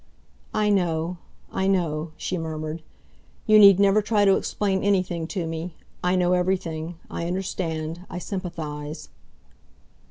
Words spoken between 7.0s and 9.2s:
I understand, I sympathise."